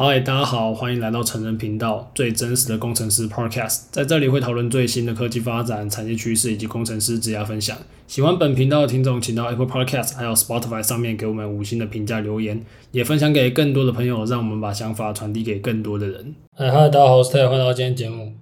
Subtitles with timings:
[0.00, 7.76] 嗨，大家好，欢迎来到成人频道，最真实的工程师 Podcast，在这里会讨论最新的科技发展、产业趋势以及工程师职业分享。
[8.06, 16.32] 喜欢本频道的听众，请到 Apple Podcast 还有 Spotify 上面给我们五星的评价留言，也分享给更多的朋友，让我们把想法传递给更多的人。
[16.54, 18.34] 嗨，嗨，大家好，我是 Ted，欢迎来到今天节目。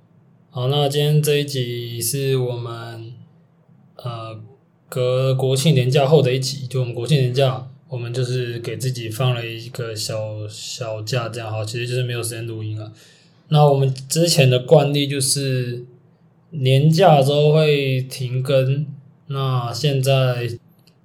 [0.50, 3.14] 好，那今天这一集是我们
[3.96, 4.38] 呃
[4.90, 7.68] 隔国庆年假后的一集，就我们国庆年假。
[7.88, 12.92] 我们就是给自己放了一个小小假，这样好，其实就是没有时间录音了。
[13.48, 15.84] 那我们之前的惯例就是
[16.50, 18.84] 年假之后会停更，
[19.28, 20.50] 那现在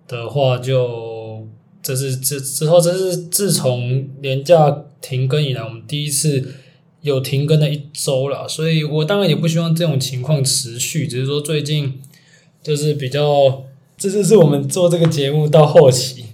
[0.08, 1.48] 的话就
[1.84, 6.56] 这是之之后这是自从年假停更以来，我们第一次
[7.02, 8.48] 有停更的一周了。
[8.48, 12.02] 所以我当然也不希望这种情况持续，只是说最近
[12.64, 13.66] 就是比较，
[13.98, 16.26] 这就是我们做这个节目到后期。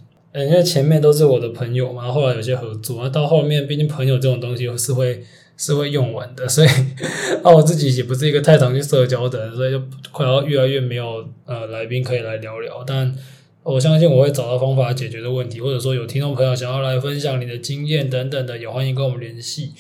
[0.45, 5.23] 因为前面都是我的朋友嘛，后来有些合作，那到后面毕竟朋友这种东西是会
[5.55, 6.67] 是会用完的，所以
[7.43, 12.83] 啊我自己也不是一个太常去社交的人，所以就快要越来越没有呃来宾可以来聊聊。
[12.85, 13.15] 但
[13.63, 19.71] 我相信我会找到方法解决的问题，或者说有听众朋友想要来分享你的经验等等的，也欢迎跟我们联系。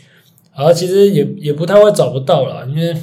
[0.51, 2.95] 好，其实也也不太会找不到啦，因为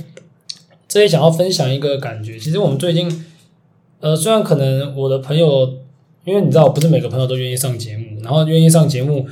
[0.89, 3.25] 这也想要分享一个感觉，其实我们最近
[4.01, 5.84] 呃虽然可能我的朋友。
[6.25, 9.27] 因为你知道，不是每个朋友都愿意上节目，然后愿意上节目，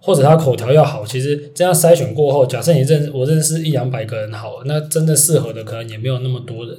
[0.00, 6.76] 或者他口条要好，其实这样筛选过后，假设你认我认识一两百个人好，那真的适合的可能也没有那么多人。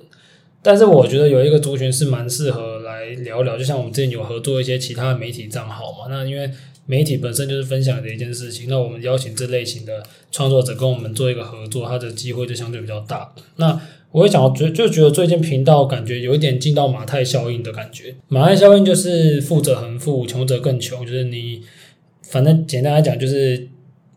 [0.61, 6.49] 但是我觉得有一个族群是蛮适合来聊聊，就像我们之前有合作一些其他的媒体账号嘛，那因为
[6.85, 13.33] 媒体本身就是分享的一件事情，那我们邀请这类型的创作者跟我们做一个合作，他的机会就相对比较大。
[13.55, 13.79] 那
[14.11, 18.13] 我会讲，觉就觉得最近频道感觉有一点进到马太效应的感觉。
[18.27, 21.61] 马太效应就是富者恒富，穷者更穷，就是你
[22.29, 23.69] 反正简单来讲就是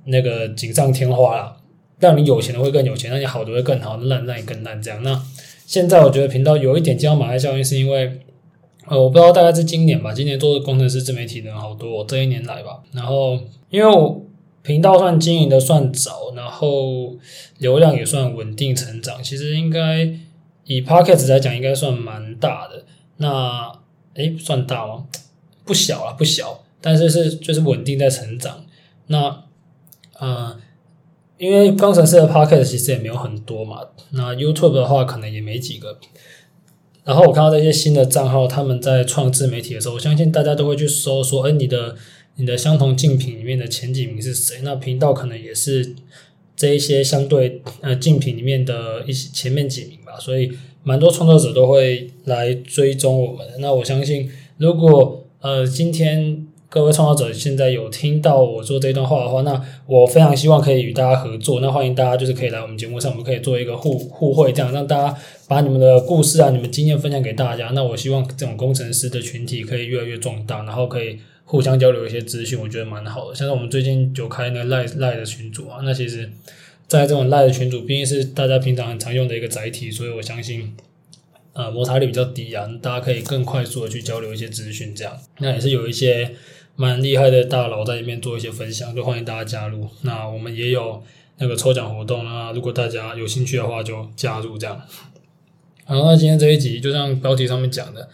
[0.06, 1.56] 那个锦上添花啦，
[1.98, 5.02] 让你有钱的会更有钱，让你好的会更好，烂让你更烂这样。
[5.02, 5.22] 那
[5.64, 8.20] 现在我觉得频道有一点进到马太效应，是因为
[8.88, 12.82] 呃，我不知道大概是今年吧，今年做的工程师自媒体的人好多，这一年来吧。
[12.92, 13.38] 然后
[13.70, 14.22] 因为我。
[14.62, 17.16] 频道算经营的算早，然后
[17.58, 19.22] 流量也算稳定成长。
[19.22, 20.12] 其实应该
[20.64, 22.84] 以 Podcast 来讲，应该算蛮大的。
[23.18, 23.72] 那
[24.14, 25.06] 诶，算大吗？
[25.64, 26.64] 不小啊，不小。
[26.80, 28.64] 但是是就是稳定在成长。
[29.06, 29.44] 那
[30.18, 30.58] 呃，
[31.38, 33.82] 因为工程师的 Podcast 其实也没有很多嘛。
[34.10, 35.96] 那 YouTube 的话，可能也没几个。
[37.06, 41.96] 然后我看到这些新的账号，他们在创自媒体的时候，我相信大家都会去搜说，哎，你的。
[42.38, 44.56] 你的相同竞品里面的前几名是谁？
[44.62, 45.94] 那频道可能也是
[46.54, 50.52] 这一些相对呃竞品里面的一些前面几名吧，所以
[50.82, 53.46] 蛮多创作者都会来追踪我们。
[53.58, 61.60] 那我相信，如果呃今天各位创作者现在有听到我说这段话的话，那我非常希望可以与大家合作。
[61.60, 65.18] 那欢迎大家就是可以来我们节目上，我们可以做一个互互惠，这样让大家
[65.48, 67.70] 把你们的故事啊、你们经验分享给大家。
[67.74, 71.18] 那我希望这种工程师的群体可以越来越壮大，然后可以。
[71.48, 73.34] 互相交流一些资讯，我觉得蛮好的。
[73.36, 76.28] 像是我们最近就开那个赖赖的群组啊，那其实，
[76.88, 80.74] 在这种赖的群组，毕竟是大家平常很常用的一个载体，所以我相信，
[81.52, 84.92] 呃，摩擦力比较低啊，大家可以更快速的去交流一些资讯。
[84.92, 86.32] 这样，那也是有一些
[86.76, 89.88] 蛮厉害的大佬在里面做一些分享，就欢迎大家加入。
[90.02, 91.02] 那我们也有
[91.38, 94.78] 那个抽奖活动，那如果大家有兴趣的话，就加入这样。
[95.86, 98.08] 好，那今天这一集就像标题上面讲的。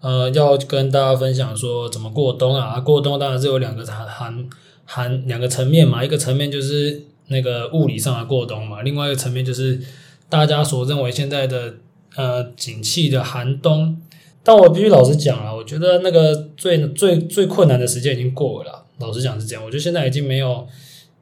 [0.00, 2.78] 呃，要跟大家分享说怎么过冬啊？
[2.78, 4.48] 过冬当然是有两个含含
[4.84, 9.80] 含两个层面嘛，一个层面就是那个物理上的过冬嘛，另外一个层面就是
[10.28, 11.74] 大家所认为现在的
[12.14, 14.00] 呃景气的寒冬。
[14.44, 18.84] 但我必须老实讲啊，我觉得那个最最最困难的时间已经过了。
[18.98, 20.66] 老实讲是这样，我觉得现在已经没有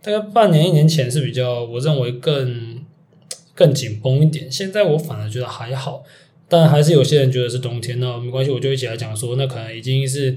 [0.03, 2.81] 大概半年一年前是比较我认为更
[3.55, 6.03] 更紧绷一点，现在我反而觉得还好。
[6.49, 10.37] 但还是有些人觉得是冬天，那没关系，我就一起来讲说，那可能已经是，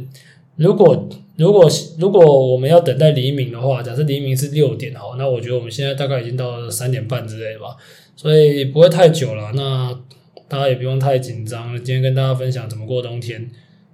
[0.56, 7.76] 如果如果如果我们要等待黎明的话，假设黎明是六点好，那我觉得我们现在大概已经到了三点半之类的吧，
[8.16, 9.52] 所以不会太久了。
[9.56, 9.94] 那
[10.47, 11.75] 大家也不用太紧张。
[11.77, 13.50] 今天跟大家分享怎么过冬天，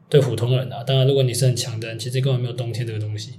[0.09, 3.33] 对普通人啊，当然如果你是很强的人，其实根本没有冬天这个东西。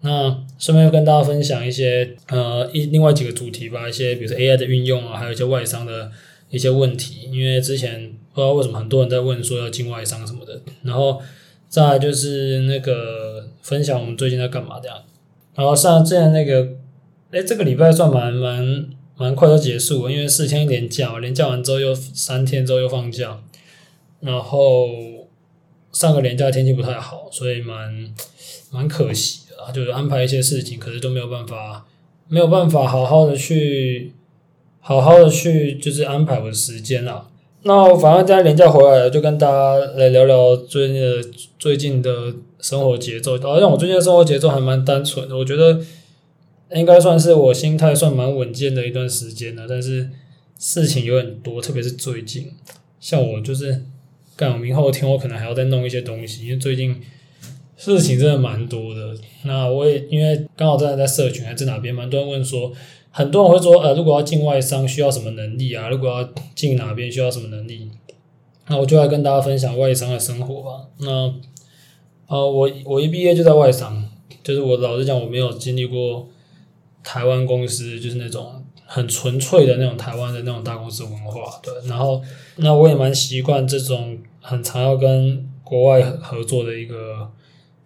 [0.00, 6.10] 那顺便又跟大家分享一些呃一另外几个主题吧，一些比如说 AI 的运用啊，还有一些外商的
[6.50, 8.12] 一些问题，因为之前。
[8.36, 11.22] 不知道为什么很多人在问说要进外商什么的，然后
[11.70, 14.98] 再就是那个分享我们最近在干嘛这样，
[15.54, 16.68] 然后上之前那个，
[17.30, 23.40] 哎，这个礼拜算蛮蛮蛮快就结束了，因为四天连假，连假完之后又三天之后又放假，
[24.20, 24.88] 然后
[25.92, 28.12] 上个连假天气不太好，所以蛮
[28.70, 31.86] 蛮可惜的，就是安排一些事情，可是都没有办法
[32.28, 34.12] 没有办法好好的去
[34.80, 37.28] 好好的去就是安排我的时间啦。
[37.62, 41.28] 那我反正现在连假回来了，就跟大家来聊聊最近的
[41.58, 43.36] 最近的生活节奏。
[43.40, 45.80] 好像我最近的生活节奏还蛮单纯的，我觉得
[46.74, 49.66] 应该算是我心态算蛮稳健的一段时间了。
[49.68, 50.10] 但是
[50.58, 52.50] 事情有点多，特别是最近，
[53.00, 53.84] 像我就是
[54.36, 57.00] 干明后天我可能还要再弄一些东西，因为最近
[57.76, 59.14] 事情真的蛮多的。
[59.44, 62.72] 那我也因为刚好在在社群还在哪边，蛮多人问说。
[63.08, 65.88] 很多人会说，呃，如果要进外商需要什么能力啊？
[65.88, 67.88] 如果要进哪边需要什么能力？
[68.68, 70.86] 那我就来跟大家分享外商的生活吧。
[70.98, 71.32] 那，
[72.26, 74.04] 呃，我我一毕业就在外商，
[74.44, 76.28] 就是我老实讲，我没有经历过
[77.06, 81.60] 台湾公司，就是那种很纯粹的那种台湾的那种大公司文化。
[81.62, 82.20] 对，然后
[82.56, 87.30] 那我也蛮习惯这种很常要跟国外合作的一个。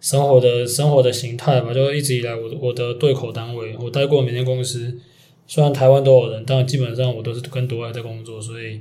[0.01, 4.97] 生活的生活的形态吧，就一直以来我我的对口单位，我待过每间公司，
[5.45, 8.79] 虽然台湾都有人，但基本上我都是跟国外在工作，所以，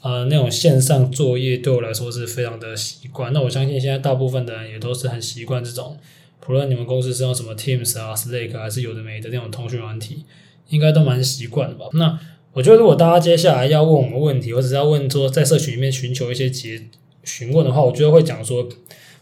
[0.00, 3.34] 呃，那种线上作业对我来说是非常的习惯。
[3.34, 5.98] 那我相信现在大部分的人也都是很习惯这种，
[6.40, 10.24] 不论你们公司是用什么 Teams 啊、Slack 还是有的没的那种通讯软体，
[10.68, 11.86] 应该都蛮习惯的吧。
[11.92, 12.18] 那
[12.52, 16.86] 我觉得如果大家接下来要问我们问题，或者是要问说在社群里面寻求一些结
[17.24, 18.68] 询问的话，我觉得会讲说。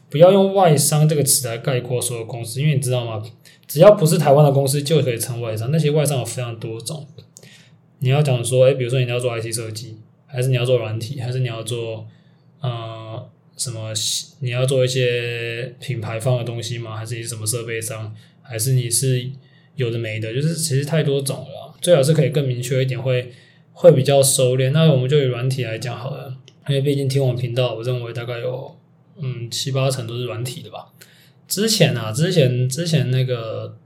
[0.08, 3.20] 不要用外商这个词来概括所有公司，因为你知道吗？
[3.66, 5.72] 只要不是台湾的公司就可以称外商。
[5.72, 7.04] 那些外商有非常多种。
[7.98, 12.06] 你要讲说，哎，比如说你要做 IT 设计，还是你要做软体，还是你要做
[12.60, 12.95] 呃
[13.56, 13.92] 什么？
[14.40, 16.96] 你要做一些品牌方的东西吗？
[16.96, 18.14] 还是你是什么设备商？
[18.42, 19.30] 还是你是
[19.74, 20.32] 有的没的？
[20.34, 21.74] 就是其实太多种了。
[21.80, 23.32] 最好是可以更明确一点，会
[23.72, 24.70] 会比较收敛。
[24.70, 26.36] 那我们就以软体来讲好了，
[26.68, 28.76] 因为毕竟听我们频道，我认为大概有。
[29.18, 30.92] 嗯，七八成都是软体的吧。
[31.48, 33.78] 之前啊，之前之前那个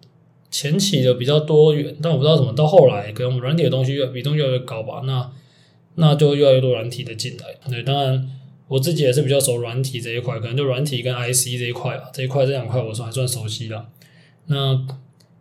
[0.51, 5.03] 前期的比较多元，但我不知道怎么到后来，可能我们软体的东西越比重越来越高吧。
[5.05, 5.31] 那
[5.95, 7.71] 那就越来越多软体的进来。
[7.71, 8.29] 对，当然
[8.71, 13.87] 我自己也是比较熟软体这一块，可能就软体跟 IC 这一块吧，这一块这两块我算还算熟悉的。
[14.47, 14.87] 那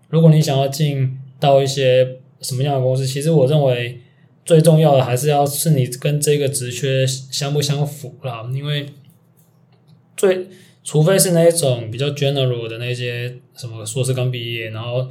[0.09, 3.99] 如果你想要进到一些什么样的公司，其实我认为
[4.43, 8.87] 最重要的还是要是你跟这个职缺相不相符啦，因为。
[10.17, 10.47] 最，
[10.83, 15.07] 除非是那一种比较 general 的那些什么硕士刚毕业，然后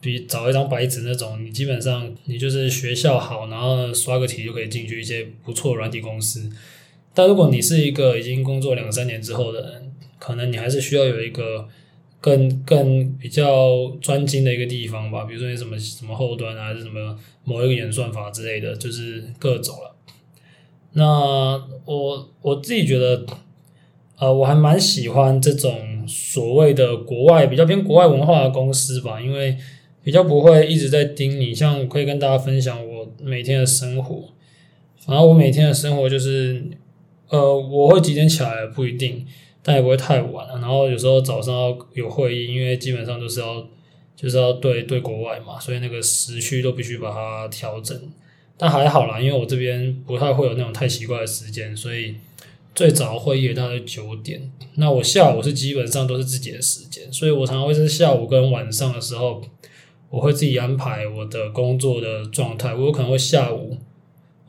[0.00, 6.48] 比找一张白纸那种，你基本上你就是学校好，然后刷个题就可以进去一些不错软体公司。
[7.14, 11.68] 但如果你是一个已经工作两三年之后的人，可能你还是需要有一个
[12.20, 19.94] 更更比较专精的一个地方吧，比如说你什么什么后端啊，还是什么某一个演算法之类的，就是各种了。
[20.92, 23.24] 那我我自己觉得。
[24.18, 29.56] 呃，我还蛮喜欢这种所谓的国外比较偏国外文化的公司吧，因为
[30.04, 31.52] 比较不会一直在盯你。
[31.52, 34.28] 像我可以跟大家分享我每天的生活，
[34.96, 36.62] 反正我每天的生活就是，
[37.32, 39.26] 呃，我会几点起来不一定，
[39.62, 40.46] 但也不会太晚。
[40.60, 43.66] 然后有时候早上要有会议，因为基本上都是要
[44.14, 47.98] 就是要对对国外嘛，所以那个时区都必须把它调整。
[48.56, 52.14] 但还好啦，因为我这边不太会有那种太奇怪的时间，所以。
[52.74, 59.42] 最早会议大概九点，那我下午是基本上都是自己的时间，所以我常常会是下午跟晚上的时候，
[60.08, 62.74] 我会自己安排我的工作的状态。
[62.74, 63.76] 我有可能会下午，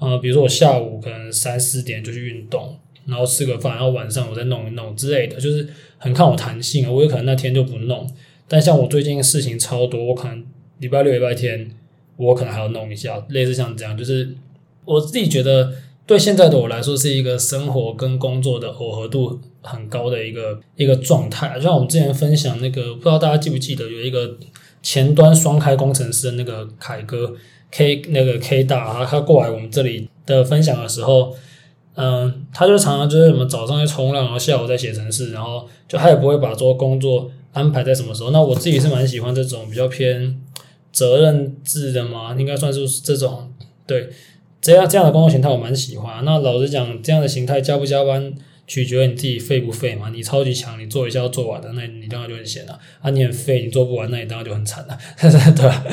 [0.03, 5.67] 呃，比如说我下午可能三四点就去运动，然后吃个饭，然后晚上我再弄一弄之类的，就是
[5.98, 6.91] 很看我弹性啊。
[6.91, 8.10] 我有可能那天就不弄，
[8.48, 10.43] 但像我最近事情超多，我可能
[10.79, 11.72] 礼拜六、礼拜天
[12.17, 14.36] 我可能还要弄一下，类似像这样，就是
[14.86, 15.74] 我自己觉得。
[16.05, 21.53] 对现在的我来说，是一个生活跟工作的耦合度很高的一个一个状态。
[21.55, 24.38] 就像我们之前分享那个，不知道大家记不记得，有一个
[24.81, 27.33] 前端双开工程师的那个凯哥
[27.75, 31.35] K 那个 K 大，啊他过来我们这里的分享的时候，
[31.95, 38.29] 嗯，他就常常就是什么早上在冲浪，然后下午在写程式，然后就他也不会把做工作安排在什么时候。
[38.29, 40.39] 那我自己是蛮喜欢这种比较偏
[40.91, 43.51] 责任制的嘛，应该算是这种
[43.87, 44.09] 对。
[44.61, 46.23] 这样这样的工作形态我蛮喜欢。
[46.23, 48.33] 那老实讲，这样的形态加不加班，
[48.67, 50.10] 取决于你自己废不废嘛。
[50.10, 52.79] 你超级强，你做一下要做完的，那你当然就很闲了。
[53.01, 55.86] 啊，你很废，你做不完，那你当然就很惨了， 对吧？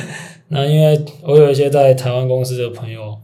[0.48, 3.18] 那因为我有一些在台湾公司的朋友，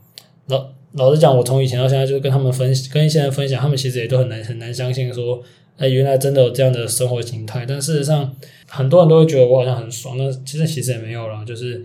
[0.46, 5.42] 老老实讲，我从以前到现在就是跟他们分跟现在分享，他们其实也都很难很难相信说，
[5.76, 7.64] 哎，原来真的有这样的生活形态。
[7.66, 8.34] 但事实上，
[8.66, 11.84] 很多人都会觉得我好像很爽，那其实其实也没有啦，就是。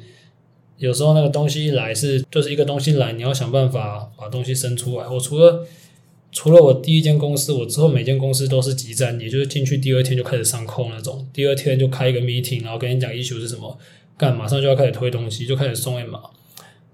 [0.78, 5.08] 有时候那个东西一来是就是一个东西来，你要想办法把东西生出来。
[5.08, 5.64] 我除了
[6.32, 13.78] 除了我第一间公司，我之后每间公司都是即战，也就是进去第二天就开始上空那种，第二天就开一个 meeting，然后跟你讲 issue 是什么，
[14.18, 16.22] 干马上就要开始推东西，就开始送 M 码。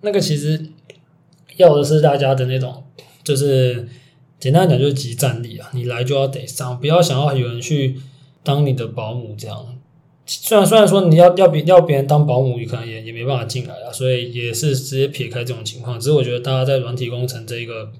[0.02, 0.66] 那个其实
[1.58, 2.84] 要的是大家的那种，
[3.24, 3.88] 就是
[4.40, 7.98] 简单讲就是即战力啊，你来就要得上，不要想要有人去
[8.44, 9.76] 当你的保姆这样。
[10.26, 16.00] 虽然虽然说你要要别要别人当保姆，你可能也也没办法进来啊，所以也是直接撇开这种情况。
[16.00, 17.92] 只是我觉得大家在软体工程这一个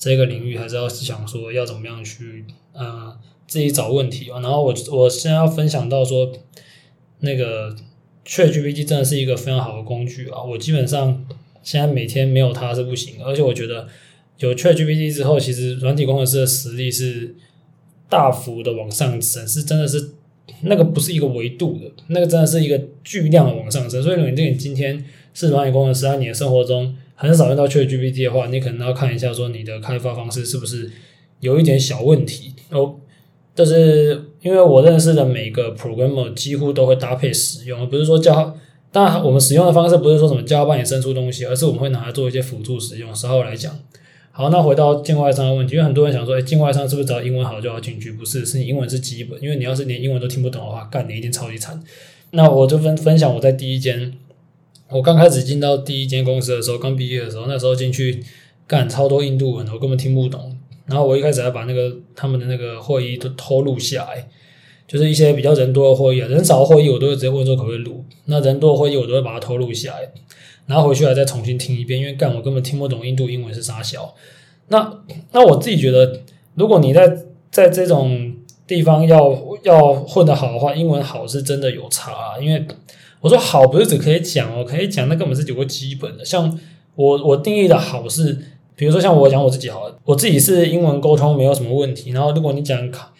[0.00, 3.16] 这个领域，还是要想说要怎么样去呃
[3.46, 4.40] 自己找问题啊。
[4.40, 6.32] 然后我我现在要分享到说，
[7.20, 7.76] 那个
[8.26, 10.42] ChatGPT 真的是一个非常好的工具啊。
[10.42, 11.24] 我基本上
[11.62, 13.86] 现在每天没有它是不行，而且我觉得
[14.38, 17.36] 有 ChatGPT 之后，其实软体工程师的实力是
[18.08, 20.14] 大幅的往上升，是真的是。
[20.62, 24.02] 那个不是一个维度的，那个真的是一个巨量的往上升。
[24.02, 25.02] 所以，如果你今天
[25.32, 30.90] 是软体工程师，在你的生活中很少用到 ChatGPT 的话，你可能要看一下，说你的开发方式是不是
[31.40, 32.94] 有一点小问题哦。
[33.54, 38.56] 就是因为我认识的每个 programmer 几乎都会搭配使用，而不是说叫，
[38.90, 43.14] 当然我们使用的方式不是说什么叫他帮你生出东西，而是我们会拿来做一些辅助使用。
[43.14, 43.78] 稍后来讲。
[44.32, 48.12] 好，那回到境外商的问题，因为很多人想说，哎，境外商是不是只要英文好就要进去？
[48.12, 51.78] 不是，是你英文是基本，因为你要是连英文都听不懂的话，干你一定超级惨。
[52.30, 54.14] 那我就分分享我在第一间，
[54.90, 58.22] 我刚开始进到第一间公司的时候，刚毕业的时候，那时候进去
[58.66, 60.56] 干超多印度文，我根本听不懂。
[60.86, 64.28] 然后我一开始还把那个他们的那个会议都偷录下来，
[64.88, 70.10] 就是一些比较人多的会议啊，人少的会议我都会直接问说可不可以录，那人多的会议我都会把它偷录下来。
[70.66, 74.14] 然后回去还再重新听一遍，因为干我根本听不懂印度英文是啥小。
[74.68, 76.20] 那那我自己觉得，
[76.54, 77.16] 如果你在
[77.50, 82.38] 在这种地方要要混得好的话，英文好是真的有差啊。
[82.40, 82.64] 因为
[83.20, 86.24] 我说好不是只可以讲哦，可以讲那根本是有个基本的。
[86.24, 86.58] 像
[86.94, 88.38] 我我定义的好是，
[88.76, 92.10] 比如说像我讲我自己好了，我自己是英文沟通没有什么问题。
[92.10, 93.10] 然后如果你讲考，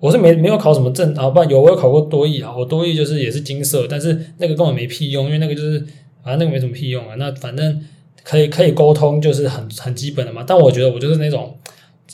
[0.00, 5.84] 我是没没有考什么证啊，不然有我有考过多益啊，我多益就是也是金色，但是那个根本没屁用，因为那个就是。
[6.24, 7.14] 啊，那个没什么屁用啊。
[7.16, 7.80] 那反正
[8.22, 10.44] 可以可以沟通，就是很很基本的嘛。
[10.46, 11.56] 但我觉得我就是那种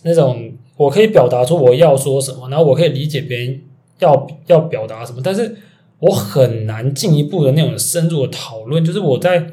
[0.05, 3.61] 那种，我可以表达出我要说什么，然后我可以理解别人
[3.99, 5.57] 要要表达什么，但是
[6.05, 8.85] 我很难进一步的那种深入的讨论。
[8.85, 9.47] 就是我在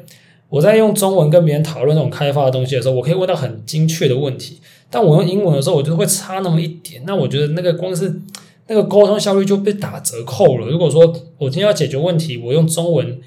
[0.48, 4.60] 我在用中文跟别人讨论那种开发的东西的时候，我可以问到很精确的问题。
[4.90, 7.02] 但我用英文的时候，我就会差那么一点。
[7.06, 8.20] 那我觉得那个光是
[8.66, 10.68] 那个沟通效率就被打折扣了。
[10.68, 11.06] 如果说
[11.38, 13.20] 我今天要解决问题，我用中文。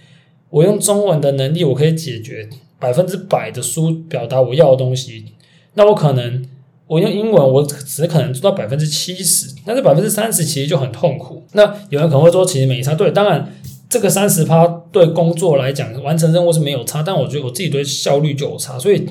[0.52, 2.48] 我用中文的能力，我可以解决
[2.80, 5.26] 百分之百的书表达我要的东西。
[5.74, 6.46] 那我可能
[6.88, 11.44] 我用英文，我只可能做到百分之七十，但是百分之三十其实就很痛苦。
[11.54, 12.94] 那有人可能会说，其实没差。
[12.94, 13.54] 对，当然
[13.90, 18.78] 这个三十趴对工作来讲完成任务是没有差，但我觉得我自己对效率就有差。
[18.78, 19.06] 所以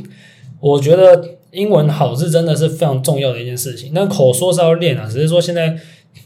[0.60, 3.90] 我觉得英文好是真的是非常重要的一件事情。
[3.92, 5.76] 那口说是要练啊，只是说现在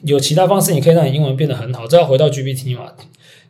[0.03, 1.87] 有其他方式，你可以让你英文变得很好。
[1.87, 2.93] 这要回到 GPT 嘛。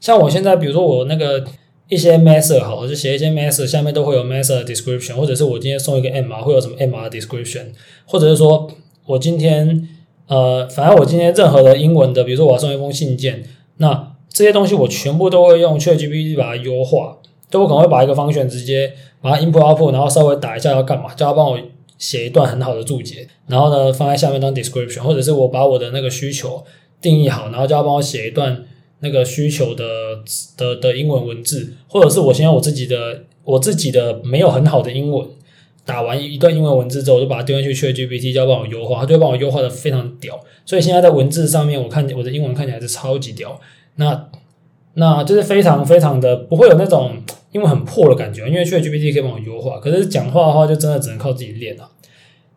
[0.01, 1.45] 像我现在，比如说我那个
[1.89, 7.67] 一些 method 好，就写一些 method，下面都会有 method description，或者是我今天送一个 MR 会有什么 MR description，
[8.05, 8.71] 或者是说
[9.07, 9.89] 我今天
[10.27, 13.43] 呃，反正我今天任何的英文的，比如说我要送一封信件，
[13.79, 17.17] 那这些东西我全部都会用 ChatGPT 把它优化，
[17.51, 18.93] 就我可能会把一个 function 直接
[19.23, 21.59] 把它 input up，然后稍微打一下要干嘛，叫它帮我
[21.97, 26.63] 写一段很好的注解，然后呢放在下面当 description，或者是我把我的那个需求
[27.01, 28.65] 定义好，然后叫它帮我写一段。
[29.01, 29.85] 那个需求的
[30.57, 35.27] 的的英文文字，或者是我先用我自己的我自己的没有很好的英文，
[35.85, 40.39] 打完一段英文文字之后，我就把它丢进去 ChatGPT，叫帮我优化，它就会帮我优化的非常屌。
[40.67, 43.61] 所以现在在文字上面，我看我的英文看起来是超级屌。
[43.97, 44.29] 那
[44.95, 47.17] 那就是非常非常的不会有那种
[47.53, 49.79] 英文很破的感觉，因为 ChatGPT 可以帮我优化。
[49.79, 51.89] 可是讲话的话，就真的只能靠自己练了。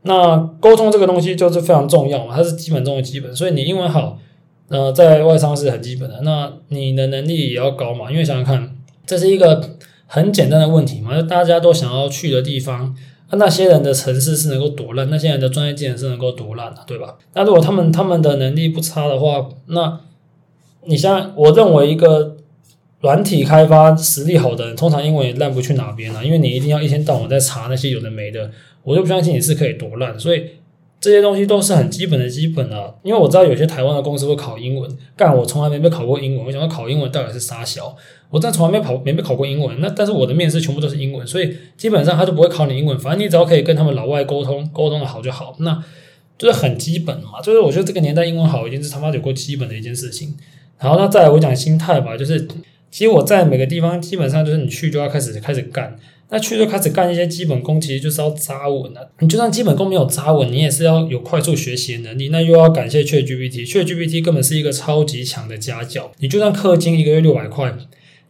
[0.01, 4.17] 那沟通这个东西就是非常重要嘛，它是基本中的基本，所以你英文好。
[4.71, 8.09] 呃，在外商是很基本的，那你的能力也要高嘛？
[8.09, 8.73] 因为想想看，
[9.05, 9.61] 这是一个
[10.07, 12.95] 很简单的问题嘛，就大家都想要去的地方，
[13.31, 17.17] 那些人的城市是能够多烂，那些人的专业技能是能够多烂的，对吧？
[17.33, 19.99] 那如果他们他们的能力不差的话，那
[20.85, 22.37] 你像我认为一个
[23.01, 28.49] 软体开发实力好的人，通常英文也烂不去哪边啊，因为你一定要一天到晚在查那些有的没的，
[28.83, 30.45] 我就不相信你是可以多烂，所以。
[31.01, 37.97] 这些东西都是很基本的基本啊，因为我知道有些台湾的公司会考英文，干我从来没被考过英文，我想要考英文到底是啥小，
[38.29, 45.83] 我真从来没考没被考过英文，那但是我的面试全部都是英文，所以基本上他就不会考你英文，反正你只要可以跟他们老外沟通沟通的好就好，那
[46.37, 50.37] 就是很基本嘛，就是我觉得这个年代英文好已经是他妈有够基本的一件事情。
[50.77, 52.47] 然后那再来我讲心态吧，就是
[52.91, 55.97] 其实我在每个地方基本上就是你去就要开始开始干。
[56.33, 59.11] 那去就开始干一些基本功，其实就是要扎稳了。
[59.19, 62.29] 你就算基本功没有扎稳，你也是要有快速学习的能力。
[62.29, 66.09] 那又要感谢 ChatGPT，ChatGPT 根本是一个超级强的家教。
[66.19, 67.75] 你就算氪金一个月六百块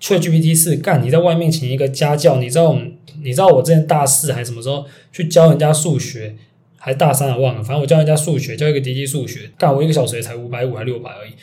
[0.02, 2.76] ，ChatGPT 是干，你在外面请一个家教，你知道，
[3.22, 6.36] 你知道我之前大四还什么时候去教人家数学，
[6.78, 11.34] 还大三啊忘了，反正我教人家数学，教一个滴滴数学，干我一个小时也才五百五还六百而已。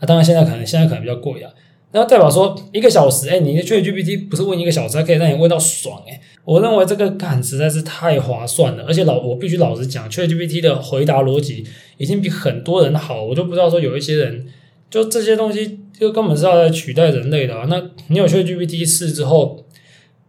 [0.00, 1.52] 那、当然现在可能现在可能比较贵啊。
[1.92, 8.84] 那代表说一个小时，哎、你的 ChatGPT 不是问一个小时，还可以让你问到爽，哎，我认为这个感实在是太划算了。
[8.86, 11.64] 而且老我必须老实讲，ChatGPT 的回答逻辑
[11.96, 14.46] 已经比很多人好，我都不知道说有一些人
[14.90, 17.66] 就这些东西就根本是要来取代人类的啊。
[17.68, 19.65] 那你有 ChatGPT 试之后。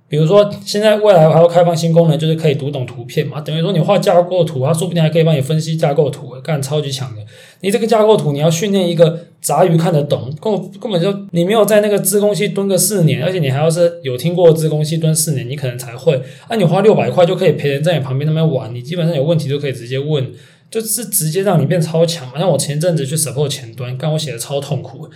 [0.09, 3.41] 比如说，现在未来还会开放新功能，就是可以读懂图片嘛。
[3.41, 7.21] 等于说你画架构图，它说不定还可以帮你分析架构图，干超级强的。
[7.59, 16.21] 你这个架构图，你要训练一个杂鱼看得懂，根根本就你没有在那个自工系蹲个四年，而且你还要是有听过自工系蹲四年，你可能才会。
[16.47, 20.31] 啊，你花六百块就可以陪人在你旁边那边玩，你基本上有问题就可以直接问，
[20.71, 22.39] 就是直接让你变超强嘛。
[22.39, 25.09] 像我前阵子去 support 前端，干我写的超痛苦，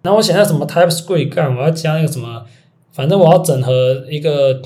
[0.00, 2.46] 然后我写那什么 TypeScript 干，我要加那个什么。
[3.00, 4.60] 反正我要整合一个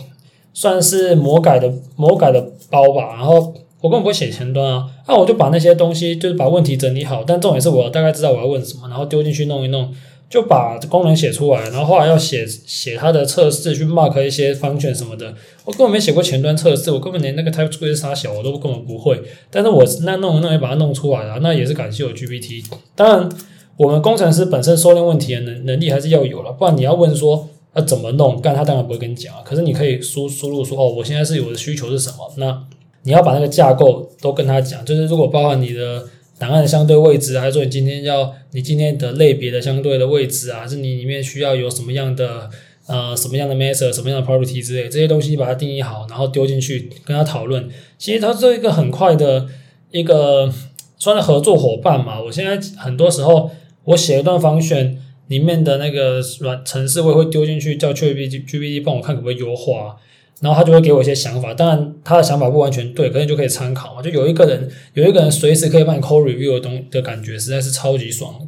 [0.52, 9.94] 算是魔改的魔改的包吧，然后我根本不会写前端啊，那我就把那些东西就是把问题整理好，但重点是我大概知道我要问什么，然后丢进去弄一弄，
[10.28, 15.32] 就把功能写出来，然后后来要写写它的测试去 mark 一些 function 什么的，
[15.64, 22.64] 我根本没写过前端测试，我根本连那个 TypeScript 是啥小我都根本不会，但是我那弄一弄也把它弄出来了，那也是感谢我 GPT，
[22.96, 23.28] 当然
[23.76, 27.48] 我们工程师本身收敛问题的能能力还是要有了，不然你要问说。
[27.74, 28.40] 那、怎么弄？
[28.40, 29.42] 干他当然不会跟你讲啊。
[29.44, 32.32] 可是你可以输输入说哦，我现在是有的需求是什么？
[32.36, 32.64] 那
[33.02, 34.84] 你要把那个架构都跟他讲。
[34.84, 36.04] 就是如果包含你的
[36.38, 42.48] 档案的相对位置，还是说你今天要你今天的类别的相对的位置啊，是你里面需要有什么样的
[42.86, 47.68] 呃什么样的 method、什么样的 property 之类这些东西，把它定义好，然后丢进去跟他讨论。
[47.98, 49.46] 其实它是一个很快的
[49.90, 50.52] 一个
[50.96, 52.22] 算是合作伙伴嘛。
[52.22, 53.50] 我现在很多时候
[53.84, 55.00] 我写一段防选。
[55.28, 59.96] 里面的那个软程式我也会丢进去，叫 ChatGPT 帮我看可不可以优化，
[60.40, 61.54] 然后他就会给我一些想法。
[61.54, 64.02] 当然他的想法不完全对，可能就可以参考嘛。
[64.02, 68.46] 就有一个人，有一个人随时可以帮你 code review 的东的感觉，实在是超级爽。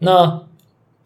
[0.00, 0.42] 那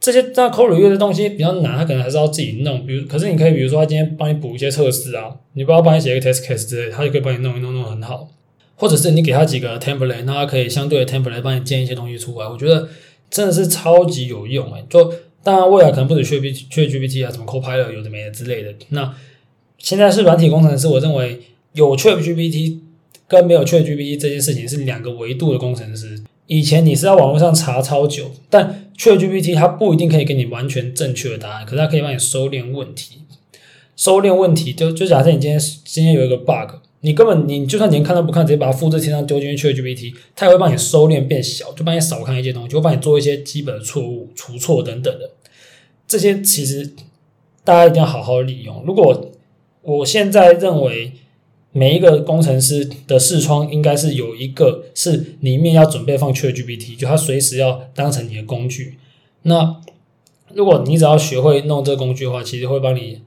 [0.01, 2.85] 这些那 code review 的东西比较难，他可能还是要自己弄。
[2.85, 8.31] 比如，可是你可以比如说他今天帮你补一些测试啊，你不要帮你写一个 test case 之类，他就可以帮你弄一弄，弄很好。
[8.75, 12.49] 或者是你给他几个 template，那他可以相对的 template 帮你建一些东西出来。
[12.49, 12.89] 我觉得。
[13.31, 14.85] 真的是超级有用哎！
[14.89, 15.13] 就
[15.43, 18.75] 当然未来可能不止 ChatGPT 啊，什么 Copilot 有的没的之类的。
[18.89, 19.15] 那
[19.79, 21.41] 现在是软体工程师，我认为
[21.73, 22.79] 有 ChatGPT
[23.27, 26.21] 跟没有 ChatGPT 这件事情是两个维度的工程师。
[26.47, 33.19] 以前你是在网络上查超久，但 ChatGPT 它不一定可以给你完全正确的答案，可是它可以帮你收敛问题。
[33.97, 36.77] 收敛问题就就假设你今天今天有一个 bug。
[37.01, 45.31] 你根本你就算连看都不看，直接把它复制贴上丢进去 GPT，它也会帮你收敛变小，就帮你少看一些东西，就会帮你做一些基本的错误、除错等等的。
[46.09, 46.95] 这些其实
[47.63, 48.83] 大家一定要好好利用。
[48.85, 49.31] 如果
[49.83, 51.13] 我现在认为
[51.71, 58.99] 每一个工程师的视窗应该是有一个是里面要准备放 ChatGPT，就它随时要当成你的工具。
[59.43, 59.77] 那
[60.53, 63.21] 如果你只要学会弄这个工具的话，其实会帮你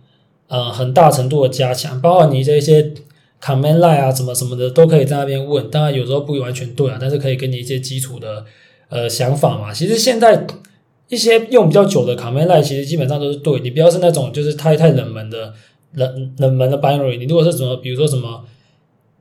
[0.48, 2.94] 呃很大程度的加强，包括你这些。
[3.42, 8.46] Command line 啊，什么什么的都可以在那边问，当然有时候不完全对啊，但是可以给你一些基础的
[8.90, 9.74] 呃想法嘛。
[9.74, 10.46] 其实现在
[11.08, 15.54] 一些用比较久的 Command line 其实基本上都是对，你不要是那种就是太太冷门的
[15.94, 18.44] 冷冷门的 binary，你如果是什么比如说什么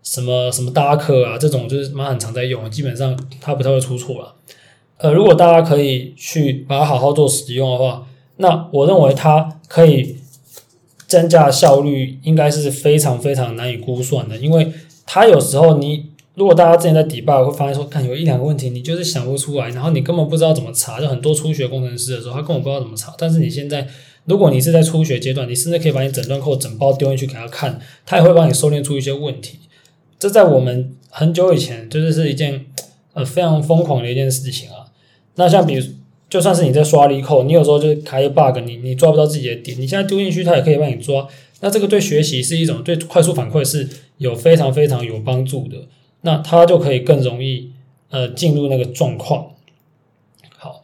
[0.03, 4.35] 什么什么 Docker 啊这种，就是蛮很常在用，基本上它不太会出错了。
[4.99, 8.07] 呃，如果大家可以去把它好好做使用的话，
[8.37, 10.20] 那我认为它可以。
[11.11, 14.73] 增加效率应该是非常非常难以估算的，因为
[15.05, 23.13] 它有时候你如果大家之前在 debug 会发现说，看有一两个问题你就是想不出来，然后你根本不知道怎么查，就很多初学工程师的时候他根本不知道怎么查。
[23.19, 23.89] 但是你现在
[24.27, 29.59] 如果你是在初学阶段，你甚至可以把你整段 code 整包丢进去给他看，他也会帮你收敛出一些问题。
[30.21, 32.67] 这在我们很久以前就是是一件
[33.15, 34.87] 呃非常疯狂的一件事情啊。
[35.35, 35.85] 那像比如。
[36.31, 41.27] 就算是你在刷力扣，你有时候就是开一 bug，你你抓不到自己的点，你现在丢进去，它也可以帮你抓。
[41.61, 43.89] 那这个对学习是一种对快速反馈是
[44.19, 45.77] 有非常非常有帮助的。
[46.21, 47.73] 那它就可以更容易
[48.11, 49.49] 呃进入那个状况。
[50.57, 50.83] 好，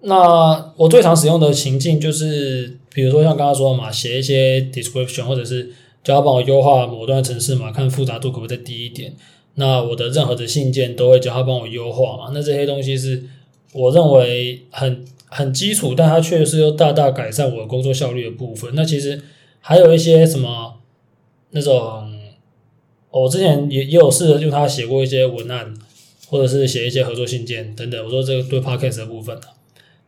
[0.00, 5.70] 那我最常使用的情境就是，比如说像刚刚说的嘛，写一些 description，或者是
[6.02, 9.14] 叫他帮我优化某段程式嘛，看复杂度可不可以再低一点。
[9.54, 12.32] 那我的任何的信件都会叫他帮我优化嘛。
[12.34, 13.22] 那这些东西是。
[13.72, 18.70] 我认为很很基础，但它确实又大大改善我工作效率的部分。
[18.74, 19.20] 那其实
[19.60, 20.74] 还有一些什么
[21.50, 22.10] 那种，
[23.10, 25.74] 我之前也也有试着用它写过一些文案，
[26.28, 28.04] 或者是写一些合作信件等等。
[28.04, 29.38] 我说这个对 Podcast 的部分，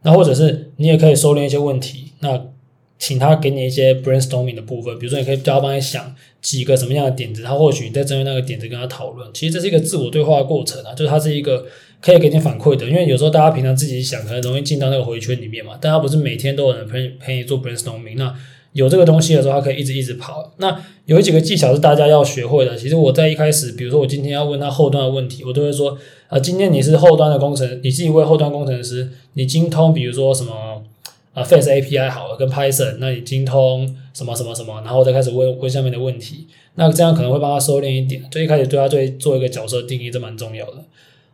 [0.02, 2.12] 那或者是你也可以收敛一些问题。
[2.20, 2.46] 那
[2.98, 9.28] 请他给你一些 brainstorming 的部分，比如说你可以叫他帮你想几个什么样的点子，他或许你再针对那个点子跟他讨论。
[9.34, 11.66] 其实这是一个自我对话的过程啊，就是它是一个
[12.04, 12.86] 可以给你反馈的。
[12.86, 18.16] 因为有时候大家平常自己想，可能容易进到那个回圈里面嘛，但他不是每天都有人陪陪你做 brainstorming。
[18.16, 18.34] 那
[18.72, 20.52] 有这个东西的时候，他可以一直一直跑。
[20.58, 22.76] 那有几个技巧是大家要学会的。
[22.76, 25.96] 其实我在一开始，比如说我今天要问他后端的问题，我都会说
[26.28, 30.82] 啊、今天你是后端的工程，你是一位后端工程师，你精通比如说什么？
[31.34, 38.22] 啊，Face API 好了，跟 Python，那你精通什么什么什么，然后再开始问问下面的问题，那这样可能会帮他收敛一点。
[38.30, 40.74] 就一开始对他对做一个角色定义，这蛮重要的。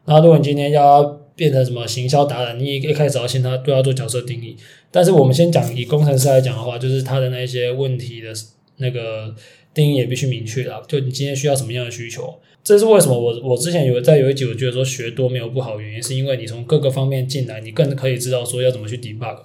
[0.06, 1.02] 那如果你今天要
[1.34, 4.56] 变成什么行销达人，你一开始要先他对他做角色定义。
[4.90, 8.32] 但是我们先讲以工程师来讲的话，就是他的那些问题的
[8.78, 9.34] 那个
[9.72, 10.82] 定义也必须明确啦。
[10.88, 12.34] 就你今天需要什么样的需求，
[12.64, 19.36] 这是为什么我我之前有在有一集我觉得说学多没有不好，原因是因为你从各个方面进来，你更可以知道说要怎么去 debug。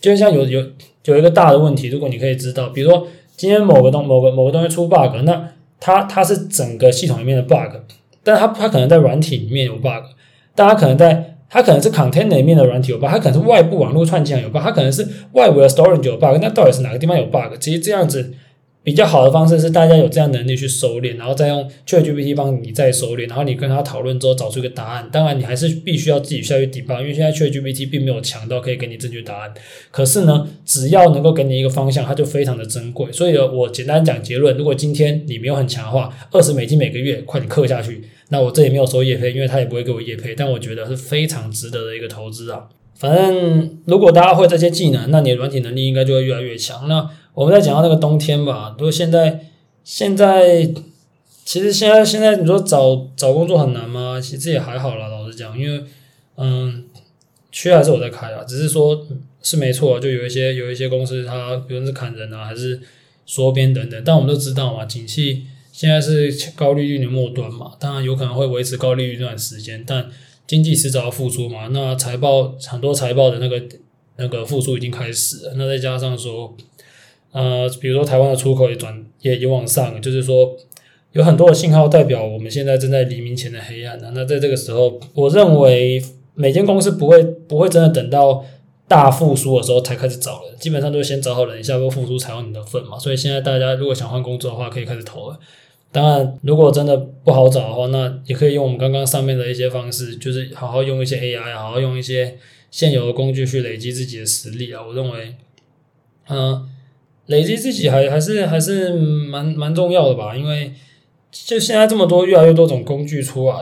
[0.00, 0.72] 就像有有
[1.04, 7.76] 有一个大的问题，如果你可以知道，比如说今天某个东某个某个东西出 bug，那它它是整个系统里面的 bug，
[8.26, 10.04] 但它它可能在软体里面有 bug，
[10.54, 17.56] 但它可能在它可能是 container 里面的软体有 bug，它可能是外部网络串接有 bug，它可能是外部的 storage 有 bug，那到底是哪个地方有 bug？
[17.60, 18.34] 其实这样子。
[18.86, 25.08] 比较好的方式是大家有这样能力去收敛，然后再用 ChatGPT 帮你再收敛，然后你跟他讨论之后找出一个答案。
[25.10, 29.52] 当然，你还是必须要自己下去 debug，因为现在 ChatGPT 并没有强到可以给你正确答案。
[29.90, 33.10] 可是呢，只要能够给你一个方向，它就非常的珍贵。
[33.10, 38.04] 所以，我简单讲结论：如果今天你没有很强的话，二十美金每个月，快点氪下去。
[38.28, 42.68] 那我这里没有收业配，因为他也不会给我业配，但我觉得是非常值得的一个投资啊。
[42.94, 46.88] 反正如果大家会这些技能，那你的软体能力应该就会越来越强。
[46.88, 49.46] 那我们再讲到那个冬天吧，如果现在
[49.84, 50.64] 现在
[51.44, 54.20] 其实现在现在你说找找工作很难吗？
[54.20, 55.84] 其实也还好啦，老实讲，因为
[56.36, 56.84] 嗯，
[57.52, 59.06] 缺还是我在开啊，只是说
[59.42, 62.80] 是没错，就有一些有一些公司它比如是砍人啊，还是
[63.26, 70.08] 缩编等等，但我们都知道嘛，景气现在是高利率的末端嘛，当然有可能会维持高利率这段时间，但
[70.46, 73.62] 经济迟早要复苏嘛，那财报很多财报的那个
[74.16, 76.56] 那个复苏已经开始了，那再加上说。
[77.32, 80.56] 呃，比如说台湾的出口也转也也往上，就是说
[81.12, 84.10] 有很多的信号代表我们现在正在黎明前的黑暗呢。
[84.14, 88.42] 那在这个时候，我认为每间公司不会不会真的等到
[88.88, 92.98] 大复苏的时候才开始找人，基本上都是先找好人，一下波复苏才有你的份嘛。
[92.98, 95.38] 所以现在大家如果想换工作的话，可以开始投了。
[95.96, 102.36] 当然，如果真的不好找的话，那也可以用我们刚刚上面的一些方式，就是好好用一些 AI，好好用一些
[102.70, 104.86] 现有的工具去累积自己的实力啊。
[104.86, 105.36] 我认为，
[106.28, 106.68] 嗯、
[107.24, 110.74] 累积自己还还是还是蛮蛮重要的吧，因为
[111.32, 113.56] 就现在这么多越来越多种工具出来，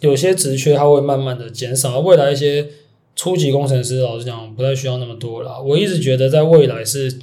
[0.00, 2.66] 有些职缺它会慢慢的减少，未来一些
[3.16, 5.62] 初级工程师老实讲不太需要那么多了。
[5.62, 7.18] 我一直觉得在未来是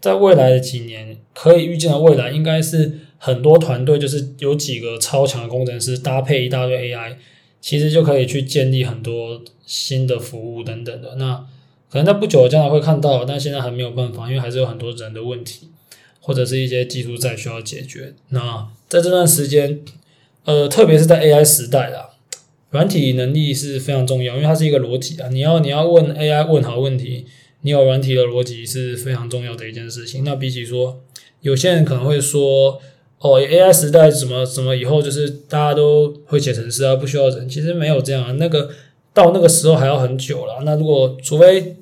[0.00, 7.16] 在未来的几年可以预见的未来，应该是很多团队就是有几个超强的工程师搭配一大堆 AI，
[7.60, 11.46] 其实就可以去建立很多新的服务等等的那。
[11.88, 15.68] 可能在不久的将来会看到，但现在还没有办法，因为还是有很多人的问题，
[16.20, 18.12] 或者是一些技术在需要解决。
[18.30, 19.80] 那在这段时间，
[20.44, 22.10] 呃，特别是在 AI 时代啦，
[22.70, 25.28] 软体能力是非常重要，因为它是一个逻辑啊。
[25.28, 27.24] 你要你要问 AI 问好问题，
[27.62, 30.24] 你有软体的逻辑是非常重要的一件事情。
[30.24, 31.00] 那比起说，
[31.40, 32.80] 有些人可能会说，
[33.32, 37.48] 哦，AI 时代什么什么以后就是大家都会写程式啊，不需要人。
[37.48, 38.70] 其实没有这样啊，那个。
[39.16, 40.58] 到那个时候还要很久了。
[40.62, 41.76] 那如果除非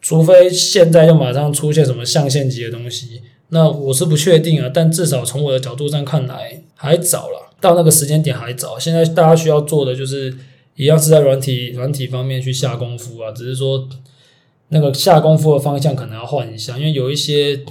[0.00, 4.70] 除非现在就马上出现什么象限级的东西，那我是不确定啊。
[4.72, 7.50] 但至少从我的角度上看来，还早了。
[7.60, 8.78] 到那个时间点还早。
[8.78, 10.32] 现在大家需要做的就是
[10.76, 13.32] 一样是在软体软体方面去下功夫啊。
[13.32, 13.88] 只是说
[14.68, 17.64] 那个下功夫的方向可能要换一下，因为有一些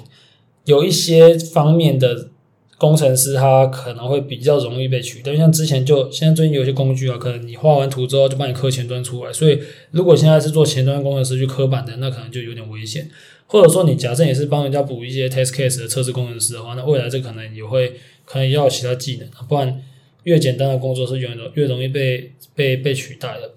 [0.66, 2.28] 有一些方面的。
[2.78, 9.60] 工程师他可能会比较容易被取代，像之前就现在最近有些工具啊，可能你画完图之后就帮你刻前端出来，所以
[9.92, 13.10] 如果现在是做前端工程师去刻板的，那可能就有点危险。
[13.48, 17.94] 或者说你假设也是帮人家补一些 test case 的测试工程师的话，那未来这可能也会
[18.26, 19.82] 可能要其他技能，不然
[20.24, 23.52] 越简单的工作是越容越容易被被被取代的，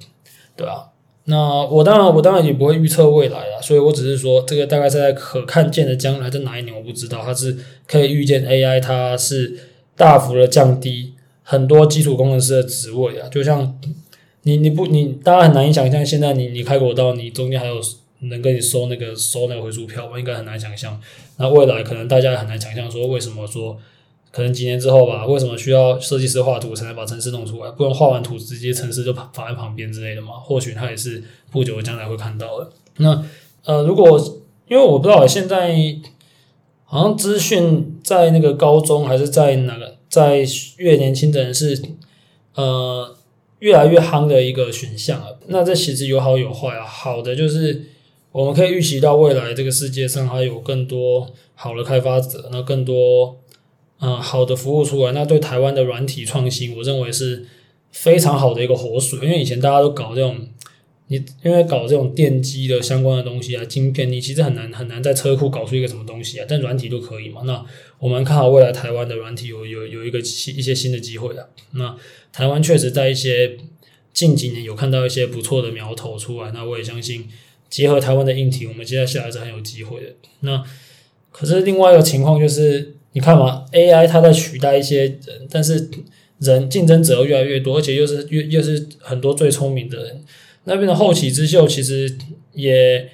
[0.55, 0.93] 对吧？
[1.31, 7.21] 那我当然，我当然也不会预测未来啊，所以我只是说，这个大概是在可看见的将来，在哪一年我不知道。
[7.23, 7.55] 它是
[7.87, 9.59] 可以预见 AI，它是
[9.95, 11.13] 大幅的降低
[11.43, 13.29] 很多基础工程师的职位啊。
[13.29, 13.79] 就像
[14.45, 17.75] 你，你不，你大家很难以想象，现在你你开国道，你中间还有
[18.21, 20.19] 能跟你收那个收那个回数票我？
[20.19, 20.99] 应该很难想象。
[21.37, 23.77] 那未来可能大家很难想象，说为什么说。
[24.31, 27.71] 可能几年之后吧，为什么需要设计师画图才能把城市弄出来？
[27.71, 30.35] 不然画完图直接城市就放在旁边之类的嘛？
[30.35, 32.71] 或许他也是不久将来会看到的。
[32.99, 33.25] 那
[33.65, 34.19] 呃，如果
[34.69, 35.75] 因为我不知道现在
[36.85, 40.45] 好像资讯在那个高中还是在哪个，在
[40.77, 41.83] 越年轻的人是
[42.55, 43.17] 呃
[43.61, 45.29] 越来越夯的一个选项啊。
[45.47, 46.85] 那这其实有好有坏啊。
[46.85, 47.87] 好的就是
[48.33, 53.39] 我们可以预期到未来这个世界上还有更多好的开发者，那更多、
[53.99, 55.13] 呃、好的服务出来。
[55.13, 57.47] 那对台湾的软体创新，我认为是
[57.93, 59.19] 非常好的一个活水。
[59.23, 60.49] 因为以前大家都搞这种。
[61.11, 67.41] 你因为搞这种电机的相关的东西啊，晶片，你其实很难很难在车库搞出一个什么东西啊，但软体都可以嘛。
[67.47, 67.65] 那
[67.99, 71.47] 我们看好未来台湾的软体有有有一个一些新的机会啊。
[71.71, 71.97] 那
[72.31, 73.57] 台湾确实在一些
[74.13, 77.27] 近几年有看到一些不错的苗头出来，那我也相信
[77.71, 80.15] 结合台湾的硬体，我们接下来是很有机会的。
[80.41, 80.63] 那
[81.33, 85.91] 可是另外一个情况就是，你看嘛，AI 它在取代一些人，但是
[86.39, 90.23] 人竞争者又越来越多，而且又是越又是很多最聪明的人。
[90.65, 92.17] 那边的后起之秀其实
[92.53, 93.11] 也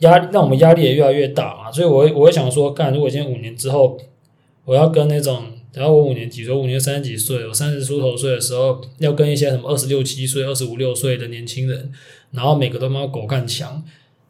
[0.00, 3.98] 压让我们压力也越来越大嘛，所以我会我会想说，干，如果今天五年之后，
[4.66, 11.90] 我要跟那种，然后我五年几岁，五年三十几岁，我三十出头岁的时候，要跟一些什么二十六七岁、二十五六岁的年轻人，
[12.32, 13.82] 然后每个都妈狗干强，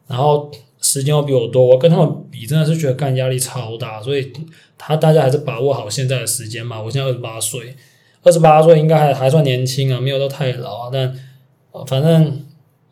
[0.07, 0.49] 然后
[0.95, 4.31] 时间又比我多，我跟他们比，真的是觉得干压力超大，所以
[4.77, 6.81] 他大家还是把握好现在的时间嘛。
[6.81, 7.75] 我现在二十八岁，
[8.23, 11.13] 二十八岁应该还还算年轻啊，没有到太老啊，但
[11.85, 12.41] 反正。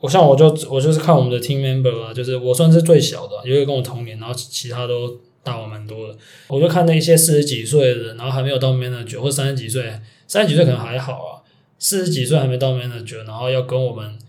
[0.04, 6.18] 我像我就我就是看我们的 team member 啊，就是我算是最小的，有一个跟我同年，然后其他都大我蛮多的。
[6.50, 11.32] 我就看那些四十几岁的人，然后还没有到 manager，或三十几岁，三十几岁可能还好啊，
[11.80, 14.20] 四十几岁还没到 manager，然后要跟我们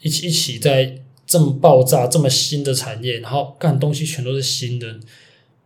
[0.00, 1.01] 一起一起在
[1.32, 4.86] 这么爆炸、这么新的产业，然后干东西全都是新的，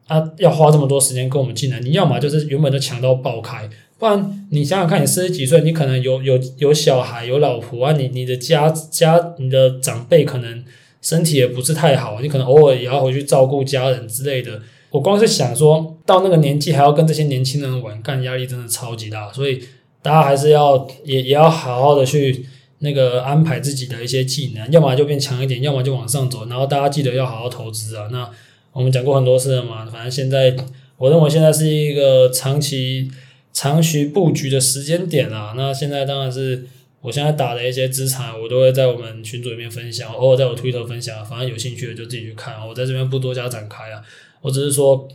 [0.07, 3.68] 啊，要花这么多时间跟我们进来，你要么就是原本就强到爆开。
[3.98, 10.64] 不然你想想看，你四十几岁，你可能有有有小孩，有老婆啊，你你的家家你的长辈可能
[11.02, 14.61] 身体也不是太好，你可能偶尔也要回去照顾家人之类的。
[14.90, 19.33] 我光是想说到那个年纪还要跟这些年轻人玩，干压力真的超级大。
[19.33, 19.61] 所以
[20.00, 22.46] 大家还是要也也要好好的去
[22.79, 26.47] 那个安排自己的一些技能，要么就变强一点，要么就往上走。
[26.47, 28.09] 然后大家记得要好好投资啊。
[28.11, 28.31] 那
[28.73, 30.57] 我们讲过很多次了嘛，反正现在
[30.99, 33.11] 我认为现在是一个长期。
[33.59, 36.67] 长期布局的时间点啊，那现在当然是
[37.01, 42.55] 我现在打的一些资产，我都会在我们群组里面分享，偶尔在我推特分享，反正有兴趣的就自己去看。
[42.69, 44.03] 我在这边不多加展开啊，
[44.43, 45.09] 我只是说，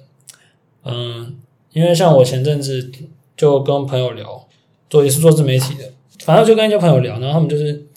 [0.84, 1.36] 嗯，
[1.72, 2.92] 因为像我前阵子
[3.38, 4.48] 就跟朋友聊，
[4.90, 7.88] 做也是做自媒体的，反正就跟一些朋友聊，然后他们就是，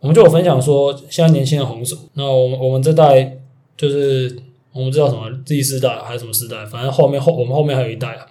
[0.00, 2.00] 我们就有分享说，现在年轻人红什么？
[2.14, 3.38] 那我们我们这代
[3.76, 4.36] 就是
[4.72, 8.26] 我们知道什么 Z 世代还是什么世代，反正后面后我们后面还有一代啊。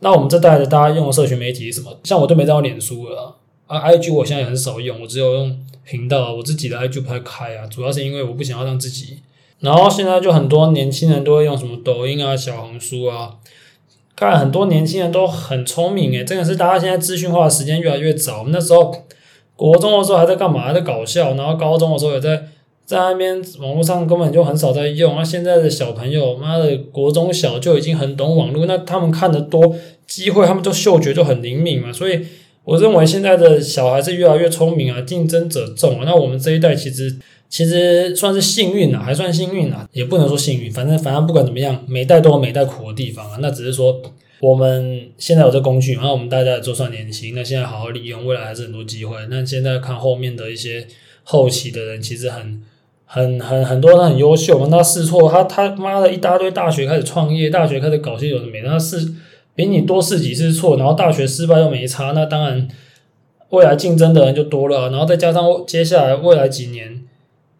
[0.00, 1.98] 那我们这代的大家用的社群媒体是什么？
[2.04, 3.36] 像我都没在用脸书了
[3.66, 9.18] 啊，IG 我现在也很少用，我只有用频道，我自己的 IG 不太开啊，主要是因为我不想要让自己。
[9.60, 13.34] 然后现在就很多年轻人都会用什么抖音啊、小红书啊，
[14.18, 18.40] 看很多年轻人都很聪明诶，真的是大家现在资讯化的时间越来越早。
[18.40, 18.92] 我们那时候
[19.54, 20.72] 国中的时候还在干嘛？
[20.72, 22.48] 在搞笑，然后高中的时候也在。
[22.84, 29.74] 在那边网络上根本就很少在用，那现在的小朋友，妈的，国中小就已经很懂网络，那他们看的多，
[30.06, 32.26] 机会他们就嗅觉就很灵敏嘛，所以
[32.68, 36.02] 我认为现在的小孩是越来越聪明啊，竞争者众啊。
[36.04, 37.16] 那我们这一代其实
[37.48, 43.38] 其实算是幸运啊，还算幸运啊，也不能说幸运，反正反正不管怎么样，每代都有每代苦的地方啊。
[43.40, 44.02] 那只是说
[44.40, 49.16] 我们现在有这工具，然后我们大家也都算年轻，那现在好好利用，未来还是很多机会。
[49.30, 50.86] 那现在看后面的一些
[51.24, 52.62] 后期的人，其实很。
[53.10, 58.98] 很很很多人很优秀，他试错，他他妈的一大堆大学开始创业，大学开始搞些有的没的，他试
[59.58, 62.68] 比你多试几次错，然后大学失败又没差，那当然
[63.48, 67.02] 未来竞争的人就多了，然后再加上接下来未来几年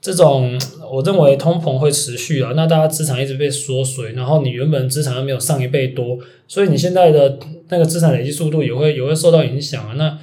[0.01, 0.57] 这种，
[0.93, 7.37] 我认为通膨会持续啊，那大家资产一直被缩水，然后你原本资产又没有上一倍多，所以你现在的
[7.71, 10.17] 那个资产累积速度也会也会受到影响啊，那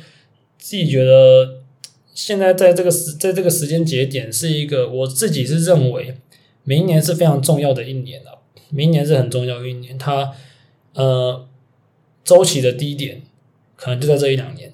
[0.57, 1.57] 自己觉得。
[2.17, 6.15] 现在在这个时，在这个时间节点，是一个我自己是认为，
[6.63, 8.39] 明年是非常重要的一年了。
[8.69, 10.31] 明年是很重要的一年，它
[10.93, 11.45] 呃
[12.25, 13.21] 周期的低点
[13.77, 14.73] 可能就在这一两年，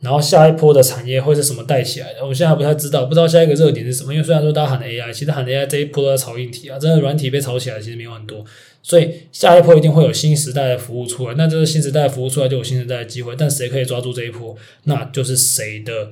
[0.00, 2.26] 然后下一波的产业会是什么带起来的？
[2.26, 4.12] 我现在还不太知道，不知道下一个热点是什么。
[4.12, 8.44] 因为虽然说大家喊 AI，其实喊 AI 这一波都在炒硬体啊，真的软体被炒起来其实没有很多，
[8.82, 11.34] 所以下一波一定会有新时代的服务出来。
[11.36, 13.34] 那这个新时代服务出来，就有新时代的机会。
[13.36, 16.10] 但谁可以抓住这一波，那就是谁的。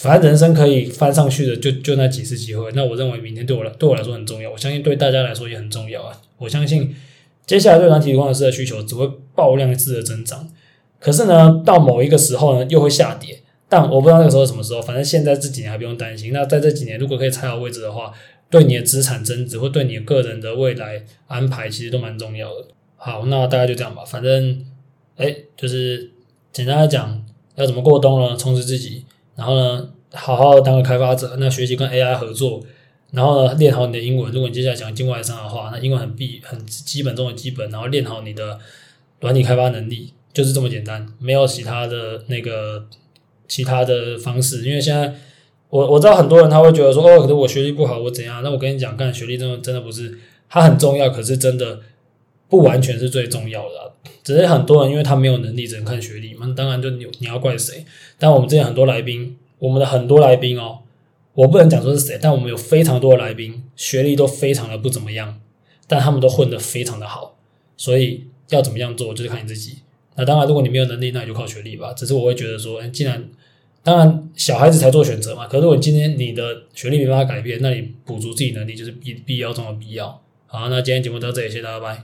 [0.00, 2.68] 反正人生可以翻上去的，就就那几次机会。
[2.74, 6.20] 那我认为明天对我来对我来说很重要，我相信对大家来说也很重要啊。
[6.38, 6.92] 我相信
[7.46, 10.48] 接下来对软体工程师的需求只会爆量式的增长。
[10.98, 13.40] 可是呢，到某一个时候呢，又会下跌。
[13.68, 14.80] 但我不知道那个时候什么时候。
[14.80, 16.32] 反正现在这几年还不用担心。
[16.32, 18.12] 那在这几年，如果可以踩好位置的话，
[18.48, 22.68] 对你的资产增值或对你个人的未来安排，其实都蛮重要的。
[22.96, 24.02] 好，那大概就这样吧。
[24.06, 24.64] 反正，
[25.16, 26.10] 哎，就是
[26.52, 27.22] 简单来讲，
[27.56, 28.36] 要怎么过冬呢？
[28.36, 29.04] 充实自己，
[29.34, 32.62] 然后呢，好好的当个开发者，那学习跟 AI 合作，
[33.14, 34.32] 然后呢，练好你的英文。
[34.32, 38.58] 如果你接下来想进外商的话，那英文很必很基本中的基本，然后练好你的
[39.20, 42.86] 软体开发能力，就是这么简单，没有其他的那个
[43.46, 44.64] 其他的方式。
[44.64, 45.14] 因为现在
[45.70, 48.42] 我我知道很多人他会觉得说，哦，可是我学历不好，我怎样？
[48.42, 51.80] 那我跟你讲，干学历真的真的不是，它很重要，可是真的
[52.48, 53.92] 不完全是最重要的。
[54.22, 56.52] 只是很多人因为他没有能力，只能看学历嘛。
[56.56, 57.84] 当然就你你要怪谁？
[58.18, 60.78] 但我们之前很多来宾，我们的很多来宾哦，
[61.34, 65.40] 我不能讲说是谁，但我们有非常多的来宾，学历都非常的不怎么样，
[65.88, 67.36] 但他们都混得非常的好。
[67.76, 69.78] 所以要怎么样做，就是看你自己。
[70.14, 71.92] 那当然，如果你没有能力，那你就靠学历吧。
[71.92, 73.28] 只是我会觉得说，既然
[73.82, 75.48] 当然小孩子才做选择嘛。
[75.48, 80.22] 可是如果今天你的学历没办法改变，那你补足自己能力就是必必要中的必要。
[80.46, 82.02] 好，那今天节目到这里，谢谢大家，拜。